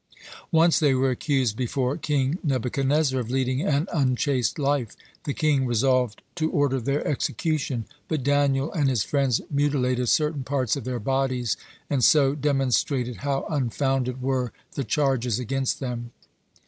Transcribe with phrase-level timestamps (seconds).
[0.51, 4.95] Once they were accused before King Nebuchadnezzar of leading an unchaste life.
[5.25, 7.85] The king resolved to order their execution.
[8.07, 11.55] But Daniel and his friends mutilated certain parts of their bodies,
[11.87, 16.09] and so demonstrated how unfounded were the charges against them.